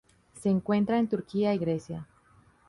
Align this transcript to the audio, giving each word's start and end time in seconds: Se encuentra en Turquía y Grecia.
Se 0.41 0.49
encuentra 0.49 0.97
en 0.97 1.07
Turquía 1.07 1.53
y 1.53 1.59
Grecia. 1.59 2.07